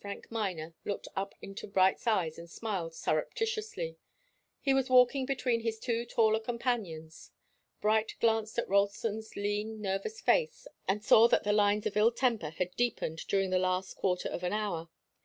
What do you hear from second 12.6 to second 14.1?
deepened during the last